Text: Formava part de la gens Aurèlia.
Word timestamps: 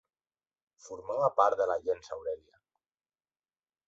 Formava 0.85 1.27
part 1.41 1.59
de 1.61 1.67
la 1.73 1.77
gens 1.89 2.09
Aurèlia. 2.15 2.57